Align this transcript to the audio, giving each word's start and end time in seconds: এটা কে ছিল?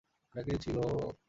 এটা 0.31 0.41
কে 0.47 0.55
ছিল? 0.63 0.77